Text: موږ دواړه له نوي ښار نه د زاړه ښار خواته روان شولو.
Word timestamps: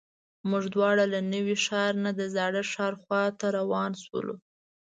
موږ 0.49 0.63
دواړه 0.75 1.03
له 1.13 1.19
نوي 1.33 1.55
ښار 1.65 1.93
نه 2.03 2.11
د 2.19 2.21
زاړه 2.35 2.61
ښار 2.71 2.93
خواته 3.01 3.45
روان 3.57 3.91
شولو. 4.03 4.35